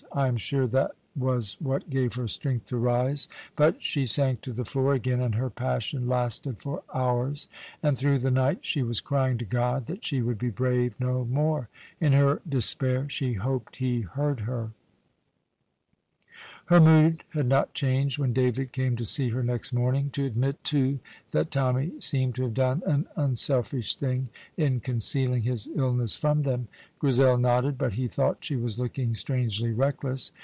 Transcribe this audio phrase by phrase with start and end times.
[0.13, 4.51] I am sure that was what gave her strength to rise; but she sank to
[4.51, 7.47] the floor again, and her passion lasted for hours.
[7.81, 11.23] And through the night she was crying to God that she would be brave no
[11.23, 11.69] more.
[12.01, 14.71] In her despair she hoped he heard her.
[16.67, 20.63] Her mood had not changed when David came to see her next morning, to admit,
[20.63, 20.99] too,
[21.31, 26.69] that Tommy seemed to have done an unselfish thing in concealing his illness from them.
[26.97, 30.31] Grizel nodded, but he thought she was looking strangely reckless.